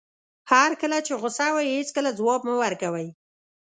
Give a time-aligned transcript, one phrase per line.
[0.51, 3.07] هر کله چې غوسه وئ هېڅکله ځواب مه ورکوئ.